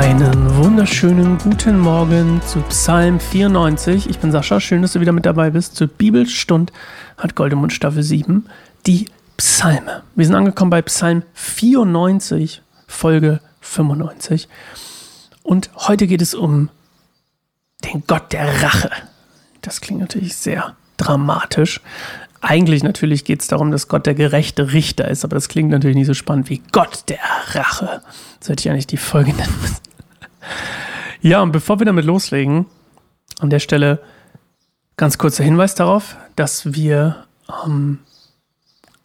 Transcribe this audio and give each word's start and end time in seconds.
Einen 0.00 0.56
wunderschönen 0.56 1.36
guten 1.36 1.78
Morgen 1.78 2.40
zu 2.46 2.60
Psalm 2.70 3.20
94. 3.20 4.08
Ich 4.08 4.18
bin 4.18 4.32
Sascha, 4.32 4.58
schön, 4.58 4.80
dass 4.80 4.94
du 4.94 5.00
wieder 5.00 5.12
mit 5.12 5.26
dabei 5.26 5.50
bist. 5.50 5.76
Zur 5.76 5.88
Bibelstund 5.88 6.72
hat 7.18 7.34
Goldemund 7.34 7.74
Staffel 7.74 8.02
7, 8.02 8.46
die 8.86 9.10
Psalme. 9.36 10.02
Wir 10.14 10.24
sind 10.24 10.34
angekommen 10.34 10.70
bei 10.70 10.80
Psalm 10.80 11.22
94, 11.34 12.62
Folge 12.86 13.40
95. 13.60 14.48
Und 15.42 15.68
heute 15.76 16.06
geht 16.06 16.22
es 16.22 16.34
um 16.34 16.70
den 17.84 18.02
Gott 18.06 18.32
der 18.32 18.62
Rache. 18.62 18.90
Das 19.60 19.82
klingt 19.82 20.00
natürlich 20.00 20.34
sehr 20.34 20.76
dramatisch. 20.96 21.82
Eigentlich 22.40 22.82
natürlich 22.82 23.26
geht 23.26 23.42
es 23.42 23.48
darum, 23.48 23.70
dass 23.70 23.88
Gott 23.88 24.06
der 24.06 24.14
gerechte 24.14 24.72
Richter 24.72 25.08
ist, 25.08 25.24
aber 25.24 25.34
das 25.34 25.50
klingt 25.50 25.68
natürlich 25.68 25.96
nicht 25.96 26.06
so 26.06 26.14
spannend 26.14 26.48
wie 26.48 26.62
Gott 26.72 27.04
der 27.08 27.18
Rache. 27.48 28.00
So 28.40 28.52
hätte 28.52 28.62
ich 28.62 28.70
eigentlich 28.70 28.86
die 28.86 28.96
Folge 28.96 29.34
nennen 29.34 29.54
müssen. 29.60 29.89
Ja, 31.22 31.42
und 31.42 31.52
bevor 31.52 31.78
wir 31.78 31.86
damit 31.86 32.04
loslegen, 32.04 32.66
an 33.40 33.50
der 33.50 33.58
Stelle 33.58 34.00
ganz 34.96 35.18
kurzer 35.18 35.44
Hinweis 35.44 35.74
darauf, 35.74 36.16
dass 36.36 36.72
wir 36.72 37.24
ähm, 37.64 37.98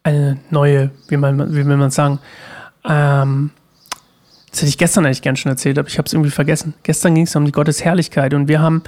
eine 0.04 0.38
neue, 0.50 0.92
wie, 1.08 1.18
man, 1.18 1.52
wie 1.52 1.66
will 1.66 1.78
man 1.78 1.92
sagen, 1.92 2.20
ähm, 2.86 3.52
das 4.50 4.62
hätte 4.62 4.70
ich 4.70 4.78
gestern 4.78 5.06
eigentlich 5.06 5.22
gern 5.22 5.36
schon 5.36 5.52
erzählt, 5.52 5.78
aber 5.78 5.90
ich 5.90 5.98
habe 5.98 6.06
es 6.06 6.14
irgendwie 6.14 6.32
vergessen. 6.32 6.74
Gestern 6.84 7.16
ging 7.16 7.26
es 7.26 7.36
um 7.36 7.44
die 7.44 7.52
Gottesherrlichkeit 7.52 8.34
und 8.34 8.48
wir 8.48 8.62
haben, 8.62 8.84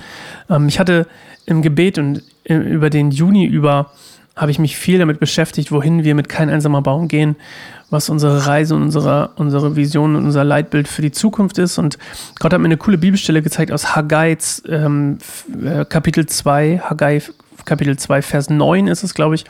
ähm, 0.50 0.70
ich 0.70 0.80
hatte 0.80 1.08
im 1.46 1.62
Gebet 1.62 1.98
und 1.98 2.24
äh, 2.46 2.56
über 2.56 2.90
den 2.90 3.12
Juni 3.12 3.46
über 3.46 3.92
habe 4.38 4.52
ich 4.52 4.60
mich 4.60 4.78
viel 4.78 5.00
damit 5.00 5.20
beschäftigt, 5.20 5.72
wohin 5.72 6.04
wir 6.04 6.16
mit 6.16 6.30
kein 6.30 6.50
einsamer 6.50 6.82
Baum 6.82 7.08
gehen, 7.08 7.36
was 7.90 8.10
unsere 8.10 8.46
Reise 8.46 8.76
und 8.76 8.84
unsere, 8.84 9.32
unsere 9.36 9.76
Vision 9.76 10.16
und 10.16 10.26
unser 10.26 10.44
Leitbild 10.44 10.88
für 10.88 11.02
die 11.02 11.12
Zukunft 11.12 11.58
ist. 11.58 11.78
Und 11.78 11.98
Gott 12.40 12.54
hat 12.54 12.62
mir 12.62 12.66
eine 12.66 12.78
coole 12.78 12.98
Bibelstelle 12.98 13.42
gezeigt 13.42 13.72
aus 13.72 13.96
Haggai 13.96 14.38
ähm, 14.70 15.18
äh, 15.64 15.84
Kapitel 15.86 16.26
2, 16.26 16.82
Haggai 16.84 17.22
Kapitel 17.66 17.98
2, 17.98 18.22
Vers 18.22 18.50
9 18.50 18.88
ist 18.88 19.04
es, 19.04 19.14
glaube 19.14 19.36
ich, 19.36 19.44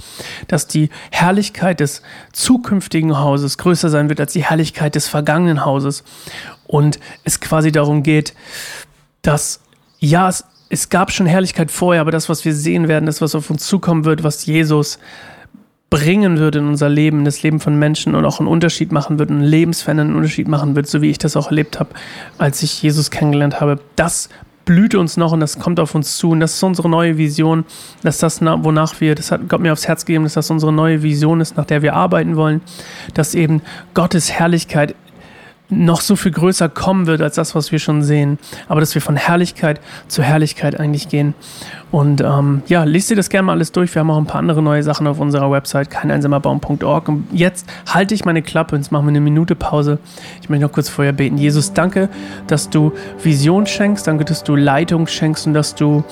dass 0.48 0.66
die 0.66 0.90
Herrlichkeit 1.12 1.80
des 1.80 2.02
zukünftigen 2.34 3.20
Hauses 3.20 3.60
größer 3.60 3.90
sein 3.90 4.10
wird 4.10 4.20
als 4.20 4.34
die 4.34 4.44
Herrlichkeit 4.44 4.96
des 4.96 5.08
vergangenen 5.08 5.66
Hauses. 5.66 6.04
Und 6.66 7.00
es 7.24 7.40
quasi 7.40 7.72
darum 7.72 8.02
geht, 8.02 8.34
dass 9.22 9.60
ja, 10.00 10.30
es 10.30 10.46
es 10.70 10.90
gab 10.90 11.12
schon 11.12 11.26
Herrlichkeit 11.26 11.72
vorher, 11.72 12.02
aber 12.02 12.12
das, 12.12 12.30
was 12.30 12.46
wir 12.46 12.54
sehen 12.54 12.88
werden, 12.88 13.06
das, 13.06 13.22
was 13.22 13.36
auf 13.36 13.50
uns 13.50 13.66
zukommen 13.66 14.06
wird, 14.06 14.24
was 14.24 14.46
Jesus 14.46 15.00
bringen 15.90 16.38
wird 16.38 16.58
in 16.58 16.68
unser 16.68 16.90
Leben, 16.90 17.24
das 17.24 17.44
Leben 17.44 17.60
von 17.60 17.80
Menschen 17.80 18.14
und 18.14 18.26
auch 18.26 18.40
einen 18.40 18.50
Unterschied 18.50 18.92
machen 18.92 19.20
wird, 19.20 19.30
einen 19.30 19.42
lebensverändernden 19.42 20.18
Unterschied 20.18 20.48
machen 20.48 20.76
wird, 20.76 20.88
so 20.88 21.02
wie 21.02 21.10
ich 21.10 21.18
das 21.18 21.38
auch 21.38 21.48
erlebt 21.48 21.80
habe, 21.80 21.92
als 22.38 22.62
ich 22.62 22.82
Jesus 22.84 23.10
kennengelernt 23.10 23.62
habe. 23.62 23.80
Das 23.96 24.28
blüht 24.66 24.96
uns 24.96 25.16
noch 25.16 25.32
und 25.32 25.40
das 25.40 25.60
kommt 25.60 25.80
auf 25.80 25.96
uns 25.96 26.18
zu 26.18 26.32
und 26.32 26.42
das 26.42 26.56
ist 26.56 26.64
unsere 26.64 26.90
neue 26.90 27.18
Vision, 27.18 27.64
dass 28.04 28.18
das, 28.18 28.42
wonach 28.42 29.00
wir, 29.00 29.16
das 29.16 29.32
hat 29.32 29.48
Gott 29.48 29.62
mir 29.62 29.72
aufs 29.72 29.88
Herz 29.88 30.04
gegeben, 30.04 30.26
dass 30.26 30.34
das 30.34 30.52
unsere 30.52 30.74
neue 30.74 31.04
Vision 31.04 31.40
ist, 31.40 31.56
nach 31.56 31.64
der 31.64 31.82
wir 31.82 31.94
arbeiten 31.94 32.36
wollen, 32.36 32.60
dass 33.14 33.34
eben 33.34 33.62
Gottes 33.94 34.30
Herrlichkeit 34.30 34.94
noch 35.70 36.02
so 36.02 36.16
viel 36.16 36.32
größer 36.32 36.70
kommen 36.70 37.08
wird 37.08 37.22
als 37.22 37.36
das, 37.36 37.54
was 37.54 37.72
wir 37.72 37.80
schon 37.80 38.02
sehen. 38.02 38.40
Aber 38.68 38.80
dass 38.80 38.96
wir 38.96 39.02
von 39.02 39.16
Herrlichkeit 39.16 39.82
zu 40.08 40.24
Herrlichkeit 40.24 40.80
eigentlich 40.80 41.10
gehen. 41.10 41.34
Und 41.92 42.22
ähm, 42.22 42.64
ja, 42.68 42.84
lest 42.84 43.10
dir 43.10 43.16
das 43.16 43.30
gerne 43.30 43.48
mal 43.48 43.54
alles 43.54 43.72
durch. 43.72 43.94
Wir 43.94 44.02
haben 44.02 44.12
auch 44.12 44.18
ein 44.18 44.26
paar 44.26 44.40
andere 44.40 44.62
neue 44.62 44.84
Sachen 44.84 45.08
auf 45.08 45.20
unserer 45.20 45.52
Website, 45.52 45.90
keineinsamerbaum.org. 45.90 47.10
Und 47.10 47.28
jetzt 47.32 47.66
halte 47.88 48.14
ich 48.14 48.26
meine 48.26 48.42
Klappe 48.42 48.76
und 48.76 48.82
jetzt 48.82 48.92
machen 48.92 49.06
wir 49.06 49.10
eine 49.10 49.22
Minute 49.22 49.56
Pause. 49.56 50.00
Ich 50.42 50.50
möchte 50.50 50.66
noch 50.66 50.72
kurz 50.72 50.90
vorher 50.90 51.14
beten. 51.14 51.38
Jesus, 51.38 51.74
danke, 51.74 52.10
dass 52.48 52.70
du 52.70 52.94
Vision 53.22 53.66
schenkst. 53.66 54.08
Danke, 54.08 54.26
dass 54.26 54.44
du 54.44 54.56
Leitung 54.56 55.08
schenkst 55.08 55.48
und 55.48 55.54
dass 55.54 55.76
du 55.76 56.04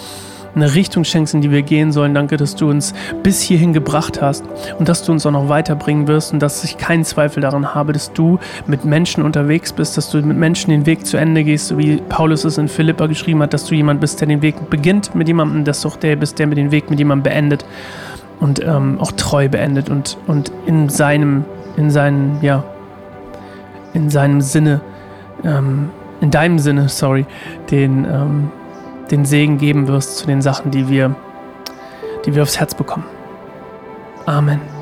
eine 0.55 0.73
Richtung 0.73 1.03
schenkst, 1.03 1.33
in 1.33 1.41
die 1.41 1.51
wir 1.51 1.61
gehen 1.61 1.91
sollen. 1.91 2.13
Danke, 2.13 2.37
dass 2.37 2.55
du 2.55 2.69
uns 2.69 2.93
bis 3.23 3.41
hierhin 3.41 3.73
gebracht 3.73 4.21
hast 4.21 4.43
und 4.79 4.87
dass 4.87 5.03
du 5.03 5.11
uns 5.11 5.25
auch 5.25 5.31
noch 5.31 5.49
weiterbringen 5.49 6.07
wirst 6.07 6.33
und 6.33 6.39
dass 6.39 6.63
ich 6.63 6.77
keinen 6.77 7.03
Zweifel 7.03 7.41
daran 7.41 7.75
habe, 7.75 7.93
dass 7.93 8.13
du 8.13 8.39
mit 8.67 8.85
Menschen 8.85 9.23
unterwegs 9.23 9.73
bist, 9.73 9.97
dass 9.97 10.09
du 10.09 10.21
mit 10.21 10.37
Menschen 10.37 10.69
den 10.71 10.85
Weg 10.85 11.05
zu 11.05 11.17
Ende 11.17 11.43
gehst, 11.43 11.67
so 11.67 11.77
wie 11.77 11.97
Paulus 11.97 12.45
es 12.45 12.57
in 12.57 12.67
Philippa 12.67 13.07
geschrieben 13.07 13.41
hat, 13.41 13.53
dass 13.53 13.65
du 13.65 13.75
jemand 13.75 13.99
bist, 14.01 14.21
der 14.21 14.27
den 14.27 14.41
Weg 14.41 14.69
beginnt 14.69 15.13
mit 15.15 15.27
jemandem, 15.27 15.65
dass 15.65 15.81
du 15.81 15.89
auch 15.89 15.97
der 15.97 16.15
bist, 16.15 16.39
der 16.39 16.47
mit 16.47 16.57
den 16.57 16.71
Weg 16.71 16.89
mit 16.89 16.99
jemandem 16.99 17.23
beendet 17.23 17.65
und 18.39 18.63
ähm, 18.63 18.99
auch 18.99 19.11
treu 19.11 19.49
beendet 19.49 19.89
und, 19.89 20.17
und 20.27 20.51
in 20.65 20.89
seinem, 20.89 21.45
in 21.77 21.89
seinem, 21.89 22.37
ja, 22.41 22.63
in 23.93 24.09
seinem 24.09 24.41
Sinne, 24.41 24.81
ähm, 25.43 25.89
in 26.21 26.31
deinem 26.31 26.59
Sinne, 26.59 26.89
sorry, 26.89 27.25
den, 27.71 28.05
ähm, 28.05 28.51
den 29.11 29.25
Segen 29.25 29.57
geben 29.57 29.87
wirst 29.87 30.17
zu 30.17 30.27
den 30.27 30.41
Sachen, 30.41 30.71
die 30.71 30.89
wir, 30.89 31.15
die 32.25 32.35
wir 32.35 32.43
aufs 32.43 32.59
Herz 32.59 32.73
bekommen. 32.73 33.05
Amen. 34.25 34.74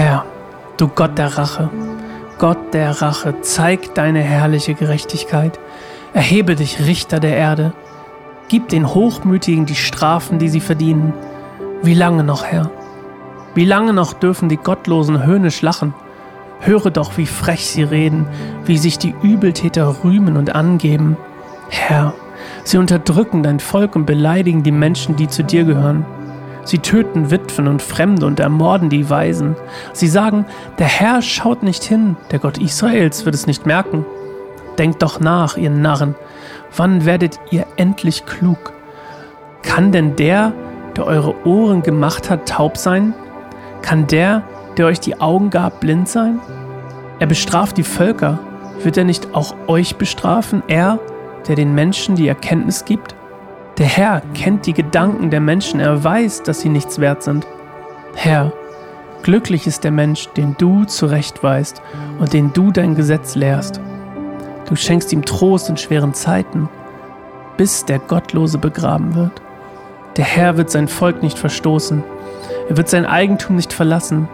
Herr, 0.00 0.24
du 0.76 0.86
Gott 0.86 1.18
der 1.18 1.36
Rache, 1.36 1.70
Gott 2.38 2.72
der 2.72 3.02
Rache, 3.02 3.40
zeig 3.40 3.96
deine 3.96 4.20
herrliche 4.20 4.74
Gerechtigkeit, 4.74 5.58
erhebe 6.14 6.54
dich 6.54 6.86
Richter 6.86 7.18
der 7.18 7.36
Erde, 7.36 7.72
gib 8.46 8.68
den 8.68 8.94
Hochmütigen 8.94 9.66
die 9.66 9.74
Strafen, 9.74 10.38
die 10.38 10.50
sie 10.50 10.60
verdienen. 10.60 11.14
Wie 11.82 11.94
lange 11.94 12.22
noch, 12.22 12.44
Herr? 12.44 12.70
Wie 13.56 13.64
lange 13.64 13.92
noch 13.92 14.12
dürfen 14.12 14.48
die 14.48 14.56
Gottlosen 14.56 15.26
höhnisch 15.26 15.62
lachen? 15.62 15.94
Höre 16.60 16.92
doch, 16.92 17.18
wie 17.18 17.26
frech 17.26 17.66
sie 17.66 17.82
reden, 17.82 18.28
wie 18.66 18.78
sich 18.78 18.98
die 18.98 19.16
Übeltäter 19.22 20.04
rühmen 20.04 20.36
und 20.36 20.54
angeben. 20.54 21.16
Herr, 21.70 22.14
sie 22.62 22.78
unterdrücken 22.78 23.42
dein 23.42 23.58
Volk 23.58 23.96
und 23.96 24.06
beleidigen 24.06 24.62
die 24.62 24.70
Menschen, 24.70 25.16
die 25.16 25.26
zu 25.26 25.42
dir 25.42 25.64
gehören. 25.64 26.06
Sie 26.68 26.80
töten 26.80 27.30
Witwen 27.30 27.66
und 27.66 27.80
Fremde 27.80 28.26
und 28.26 28.40
ermorden 28.40 28.90
die 28.90 29.08
Weisen. 29.08 29.56
Sie 29.94 30.06
sagen, 30.06 30.44
der 30.78 30.86
Herr 30.86 31.22
schaut 31.22 31.62
nicht 31.62 31.82
hin, 31.82 32.14
der 32.30 32.40
Gott 32.40 32.58
Israels 32.58 33.24
wird 33.24 33.34
es 33.34 33.46
nicht 33.46 33.64
merken. 33.64 34.04
Denkt 34.76 35.00
doch 35.02 35.18
nach, 35.18 35.56
ihr 35.56 35.70
Narren, 35.70 36.14
wann 36.76 37.06
werdet 37.06 37.40
ihr 37.50 37.64
endlich 37.76 38.26
klug? 38.26 38.74
Kann 39.62 39.92
denn 39.92 40.14
der, 40.16 40.52
der 40.94 41.06
eure 41.06 41.46
Ohren 41.46 41.82
gemacht 41.82 42.28
hat, 42.28 42.46
taub 42.46 42.76
sein? 42.76 43.14
Kann 43.80 44.06
der, 44.06 44.42
der 44.76 44.88
euch 44.88 45.00
die 45.00 45.18
Augen 45.22 45.48
gab, 45.48 45.80
blind 45.80 46.06
sein? 46.06 46.38
Er 47.18 47.28
bestraft 47.28 47.78
die 47.78 47.82
Völker, 47.82 48.40
wird 48.82 48.98
er 48.98 49.04
nicht 49.04 49.34
auch 49.34 49.54
euch 49.68 49.96
bestrafen, 49.96 50.62
er, 50.68 50.98
der 51.48 51.56
den 51.56 51.74
Menschen 51.74 52.14
die 52.14 52.28
Erkenntnis 52.28 52.84
gibt? 52.84 53.14
Der 53.78 53.86
Herr 53.86 54.22
kennt 54.34 54.66
die 54.66 54.72
Gedanken 54.72 55.30
der 55.30 55.40
Menschen, 55.40 55.78
er 55.78 56.02
weiß, 56.02 56.42
dass 56.42 56.60
sie 56.60 56.68
nichts 56.68 56.98
wert 56.98 57.22
sind. 57.22 57.46
Herr, 58.16 58.52
glücklich 59.22 59.68
ist 59.68 59.84
der 59.84 59.92
Mensch, 59.92 60.26
den 60.30 60.56
du 60.58 60.84
zurechtweist 60.84 61.80
und 62.18 62.32
den 62.32 62.52
du 62.52 62.72
dein 62.72 62.96
Gesetz 62.96 63.36
lehrst. 63.36 63.80
Du 64.68 64.74
schenkst 64.74 65.12
ihm 65.12 65.24
Trost 65.24 65.70
in 65.70 65.76
schweren 65.76 66.12
Zeiten, 66.12 66.68
bis 67.56 67.84
der 67.84 68.00
Gottlose 68.00 68.58
begraben 68.58 69.14
wird. 69.14 69.40
Der 70.16 70.24
Herr 70.24 70.56
wird 70.56 70.70
sein 70.70 70.88
Volk 70.88 71.22
nicht 71.22 71.38
verstoßen, 71.38 72.02
er 72.68 72.76
wird 72.76 72.88
sein 72.88 73.06
Eigentum 73.06 73.54
nicht 73.54 73.72
verlassen. 73.72 74.28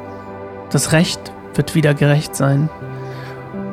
Das 0.71 0.93
Recht 0.93 1.21
wird 1.53 1.75
wieder 1.75 1.93
gerecht 1.93 2.35
sein. 2.35 2.71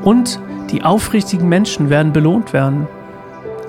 Und 0.04 0.38
die 0.70 0.84
aufrichtigen 0.84 1.48
Menschen 1.48 1.90
werden 1.90 2.12
belohnt 2.12 2.52
werden. 2.52 2.90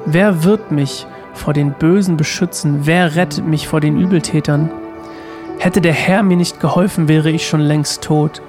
Wer 0.04 0.42
wird 0.42 0.72
mich 0.72 1.06
vor 1.34 1.52
den 1.52 1.72
Bösen 1.72 2.16
beschützen? 2.16 2.80
Wer 2.82 3.16
rettet 3.16 3.46
mich 3.46 3.68
vor 3.68 3.80
den 3.80 3.98
Übeltätern? 3.98 4.70
Hätte 5.58 5.80
der 5.80 5.92
Herr 5.92 6.22
mir 6.22 6.36
nicht 6.36 6.60
geholfen, 6.60 7.08
wäre 7.08 7.30
ich 7.30 7.46
schon 7.46 7.60
längst 7.60 8.02
tot. 8.02 8.42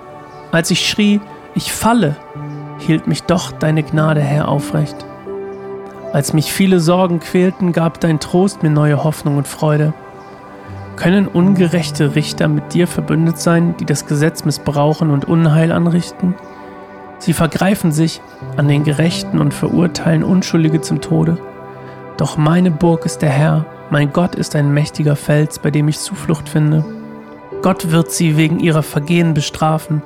Als 0.52 0.72
ich 0.72 0.88
schrie, 0.88 1.22
ich 1.56 1.72
falle, 1.72 2.16
hielt 2.80 3.08
mich 3.08 3.24
doch 3.24 3.52
deine 3.52 3.84
Gnade, 3.84 4.22
Herr, 4.22 4.48
aufrecht. 4.48 5.06
Als 6.12 6.34
mich 6.34 6.52
viele 6.52 6.80
Sorgen 6.80 7.20
quälten, 7.20 7.72
gab 7.72 8.00
dein 8.00 8.20
Trost 8.20 8.64
mir 8.64 8.70
neue 8.70 9.04
Hoffnung 9.04 9.38
und 9.38 9.48
Freude. 9.48 9.94
Können 10.96 11.28
ungerechte 11.28 12.16
Richter 12.16 12.48
mit 12.48 12.74
dir 12.74 12.88
verbündet 12.88 13.40
sein, 13.40 13.76
die 13.80 13.86
das 13.86 14.06
Gesetz 14.06 14.46
missbrauchen 14.46 15.10
und 15.10 15.26
Unheil 15.26 15.72
anrichten? 15.72 16.36
Sie 17.18 17.34
vergreifen 17.34 17.92
sich 17.92 18.22
an 18.58 18.68
den 18.68 18.84
Gerechten 18.84 19.40
und 19.40 19.54
verurteilen 19.54 20.24
Unschuldige 20.24 20.82
zum 20.82 21.02
Tode. 21.02 21.38
Doch 22.18 22.38
meine 22.38 22.72
Burg 22.72 23.06
ist 23.06 23.22
der 23.22 23.30
Herr, 23.30 23.66
mein 23.90 24.14
Gott 24.14 24.36
ist 24.36 24.56
ein 24.56 24.74
mächtiger 24.74 25.16
Fels, 25.16 25.60
bei 25.60 25.72
dem 25.72 25.88
ich 25.88 26.00
Zuflucht 26.00 26.48
finde. 26.48 26.86
Gott 27.62 27.92
wird 27.92 28.12
sie 28.12 28.38
wegen 28.38 28.60
ihrer 28.60 28.84
Vergehen 28.84 29.34
bestrafen 29.34 30.02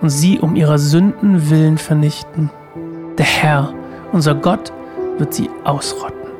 und 0.00 0.10
sie 0.10 0.38
um 0.38 0.56
ihrer 0.56 0.78
Sünden 0.78 1.50
willen 1.50 1.78
vernichten. 1.78 2.50
Der 3.16 3.26
Herr, 3.26 3.72
unser 4.12 4.34
Gott, 4.34 4.72
wird 5.18 5.34
sie 5.34 5.50
ausrotten. 5.64 6.30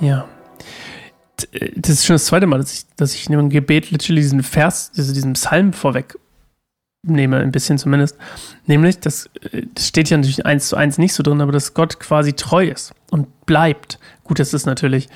Ja. 0.00 0.26
Äh, 1.52 1.70
das 1.76 1.92
ist 1.92 2.06
schon 2.06 2.14
das 2.14 2.26
zweite 2.26 2.46
Mal, 2.46 2.58
dass 2.58 2.72
ich, 2.72 2.86
dass 2.96 3.14
ich 3.14 3.28
in 3.28 3.34
einem 3.34 3.50
Gebet 3.50 3.90
literally 3.90 4.22
diesen 4.22 4.42
Vers, 4.42 4.90
also 4.96 5.12
diesen 5.12 5.34
Psalm 5.34 5.72
vorweg 5.72 6.18
nehme, 7.02 7.38
ein 7.38 7.52
bisschen 7.52 7.78
zumindest. 7.78 8.16
Nämlich, 8.66 9.00
das, 9.00 9.30
äh, 9.52 9.66
das 9.74 9.88
steht 9.88 10.10
ja 10.10 10.16
natürlich 10.16 10.46
eins 10.46 10.68
zu 10.68 10.76
eins 10.76 10.98
nicht 10.98 11.14
so 11.14 11.22
drin, 11.22 11.40
aber 11.40 11.52
dass 11.52 11.74
Gott 11.74 12.00
quasi 12.00 12.32
treu 12.32 12.66
ist 12.66 12.92
und 13.10 13.46
bleibt. 13.46 13.98
Gut, 14.24 14.38
das 14.38 14.54
ist 14.54 14.66
natürlich 14.66 15.08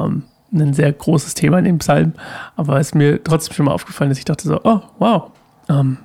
ähm, 0.00 0.24
ein 0.52 0.74
sehr 0.74 0.92
großes 0.92 1.34
Thema 1.34 1.58
in 1.58 1.64
dem 1.64 1.78
Psalm, 1.78 2.14
aber 2.56 2.80
es 2.80 2.88
ist 2.88 2.94
mir 2.94 3.22
trotzdem 3.22 3.54
schon 3.54 3.66
mal 3.66 3.72
aufgefallen, 3.72 4.10
dass 4.10 4.18
ich 4.18 4.24
dachte 4.24 4.48
so, 4.48 4.60
oh, 4.64 4.80
wow. 4.98 5.30
Ähm, 5.68 5.98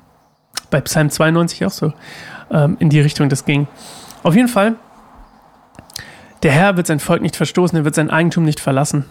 bei 0.69 0.81
Psalm 0.81 1.09
92 1.09 1.65
auch 1.65 1.71
so 1.71 1.93
ähm, 2.49 2.77
in 2.79 2.89
die 2.89 2.99
Richtung 2.99 3.29
das 3.29 3.45
ging. 3.45 3.67
Auf 4.23 4.35
jeden 4.35 4.47
Fall, 4.47 4.75
der 6.43 6.51
Herr 6.51 6.77
wird 6.77 6.87
sein 6.87 6.99
Volk 6.99 7.21
nicht 7.21 7.35
verstoßen, 7.35 7.77
er 7.77 7.85
wird 7.85 7.95
sein 7.95 8.09
Eigentum 8.09 8.43
nicht 8.43 8.59
verlassen. 8.59 9.05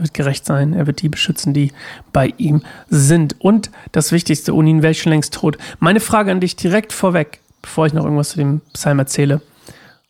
Er 0.00 0.04
wird 0.04 0.14
gerecht 0.14 0.46
sein, 0.46 0.72
er 0.72 0.86
wird 0.86 1.02
die 1.02 1.10
beschützen, 1.10 1.52
die 1.52 1.72
bei 2.10 2.32
ihm 2.38 2.62
sind. 2.88 3.38
Und 3.38 3.70
das 3.92 4.12
Wichtigste, 4.12 4.54
ohne 4.54 4.70
ihn 4.70 4.80
wäre 4.80 4.92
ich 4.92 5.02
schon 5.02 5.12
längst 5.12 5.34
tot. 5.34 5.58
Meine 5.78 6.00
Frage 6.00 6.32
an 6.32 6.40
dich 6.40 6.56
direkt 6.56 6.94
vorweg, 6.94 7.40
bevor 7.60 7.84
ich 7.84 7.92
noch 7.92 8.04
irgendwas 8.04 8.30
zu 8.30 8.38
dem 8.38 8.62
Psalm 8.72 8.98
erzähle, 8.98 9.42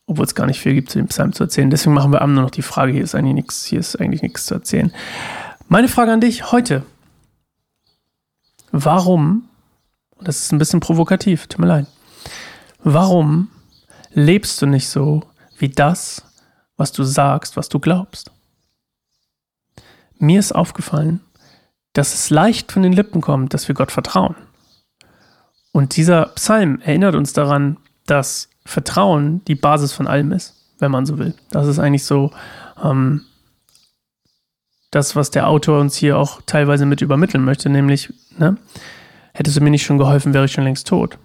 obwohl 0.05 0.23
es 0.23 0.33
gar 0.33 0.45
nicht 0.47 0.61
viel 0.61 0.75
gibt 0.75 0.91
zu 0.91 0.97
dem 0.97 1.09
Psalm 1.09 1.33
zu 1.33 1.43
erzählen. 1.43 1.69
Deswegen 1.69 1.93
machen 1.93 2.13
wir 2.13 2.21
am 2.21 2.33
nur 2.33 2.43
noch 2.43 2.51
die 2.51 2.61
Frage, 2.61 2.93
hier 2.93 3.03
ist 3.03 3.15
eigentlich 3.15 3.33
nichts, 3.33 3.65
hier 3.65 3.81
ist 3.81 3.99
eigentlich 3.99 4.21
nichts 4.21 4.45
zu 4.45 4.53
erzählen. 4.53 4.93
Meine 5.67 5.89
Frage 5.89 6.13
an 6.13 6.21
dich 6.21 6.53
heute. 6.53 6.83
Warum, 8.71 9.49
das 10.21 10.37
ist 10.37 10.53
ein 10.53 10.57
bisschen 10.57 10.79
provokativ, 10.79 11.47
tut 11.47 11.59
mir 11.59 11.67
leid, 11.67 11.87
warum 12.81 13.49
lebst 14.13 14.61
du 14.61 14.67
nicht 14.67 14.87
so 14.87 15.23
wie 15.57 15.67
das, 15.67 16.23
was 16.77 16.93
du 16.93 17.03
sagst, 17.03 17.57
was 17.57 17.67
du 17.67 17.79
glaubst? 17.79 18.31
Mir 20.21 20.39
ist 20.39 20.53
aufgefallen, 20.53 21.21
dass 21.93 22.13
es 22.13 22.29
leicht 22.29 22.71
von 22.71 22.83
den 22.83 22.93
Lippen 22.93 23.21
kommt, 23.21 23.53
dass 23.53 23.67
wir 23.67 23.75
Gott 23.75 23.91
vertrauen. 23.91 24.35
Und 25.71 25.95
dieser 25.97 26.27
Psalm 26.35 26.81
erinnert 26.83 27.15
uns 27.15 27.33
daran, 27.33 27.77
dass 28.05 28.49
Vertrauen 28.65 29.43
die 29.45 29.55
Basis 29.55 29.93
von 29.93 30.07
allem 30.07 30.31
ist, 30.31 30.55
wenn 30.79 30.91
man 30.91 31.05
so 31.05 31.17
will. 31.17 31.33
Das 31.49 31.67
ist 31.67 31.79
eigentlich 31.79 32.05
so 32.05 32.31
ähm, 32.81 33.25
das, 34.91 35.15
was 35.15 35.31
der 35.31 35.47
Autor 35.47 35.79
uns 35.79 35.95
hier 35.95 36.17
auch 36.17 36.41
teilweise 36.45 36.85
mit 36.85 37.01
übermitteln 37.01 37.43
möchte, 37.43 37.69
nämlich, 37.69 38.13
ne, 38.37 38.57
hättest 39.33 39.57
du 39.57 39.61
mir 39.61 39.69
nicht 39.69 39.85
schon 39.85 39.97
geholfen, 39.97 40.33
wäre 40.33 40.45
ich 40.45 40.51
schon 40.51 40.65
längst 40.65 40.87
tot. 40.87 41.17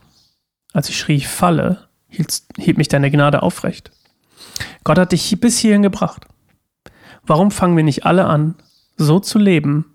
Als 0.72 0.88
ich 0.88 0.98
schrie, 0.98 1.16
ich 1.16 1.28
falle, 1.28 1.88
hielt, 2.08 2.42
hielt 2.56 2.78
mich 2.78 2.88
deine 2.88 3.10
Gnade 3.10 3.42
aufrecht. 3.42 3.90
Gott 4.84 4.98
hat 4.98 5.12
dich 5.12 5.38
bis 5.40 5.58
hierhin 5.58 5.82
gebracht. 5.82 6.26
Warum 7.24 7.50
fangen 7.50 7.76
wir 7.76 7.84
nicht 7.84 8.06
alle 8.06 8.26
an, 8.26 8.54
so 8.96 9.20
zu 9.20 9.38
leben, 9.38 9.86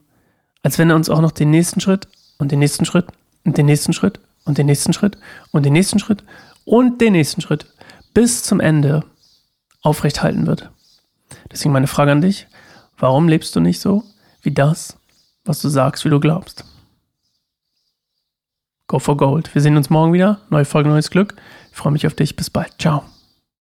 als 0.63 0.77
wenn 0.77 0.89
er 0.89 0.95
uns 0.95 1.09
auch 1.09 1.21
noch 1.21 1.31
den 1.31 1.49
nächsten 1.49 1.81
Schritt 1.81 2.07
und 2.37 2.51
den 2.51 2.59
nächsten 2.59 2.85
Schritt 2.85 3.07
und 3.43 3.57
den 3.57 3.65
nächsten 3.65 3.93
Schritt 3.93 4.19
und 4.45 4.57
den 4.57 4.65
nächsten 4.65 4.93
Schritt 4.93 5.17
und 5.51 5.65
den 5.65 5.73
nächsten 5.73 5.99
Schritt 5.99 6.23
und 6.65 7.01
den 7.01 7.13
nächsten 7.13 7.41
Schritt 7.41 7.65
bis 8.13 8.43
zum 8.43 8.59
Ende 8.59 9.03
aufrecht 9.81 10.21
halten 10.21 10.47
wird. 10.47 10.69
Deswegen 11.51 11.73
meine 11.73 11.87
Frage 11.87 12.11
an 12.11 12.21
dich, 12.21 12.47
warum 12.97 13.27
lebst 13.27 13.55
du 13.55 13.59
nicht 13.59 13.79
so 13.79 14.03
wie 14.41 14.51
das, 14.51 14.97
was 15.45 15.61
du 15.61 15.69
sagst, 15.69 16.05
wie 16.05 16.09
du 16.09 16.19
glaubst? 16.19 16.65
Go 18.87 18.99
for 18.99 19.15
Gold. 19.15 19.53
Wir 19.55 19.61
sehen 19.61 19.77
uns 19.77 19.89
morgen 19.89 20.11
wieder. 20.11 20.41
Neue 20.49 20.65
Folge, 20.65 20.89
neues 20.89 21.09
Glück. 21.09 21.35
Ich 21.71 21.77
freue 21.77 21.93
mich 21.93 22.05
auf 22.05 22.13
dich. 22.13 22.35
Bis 22.35 22.49
bald. 22.49 22.73
Ciao. 22.77 23.05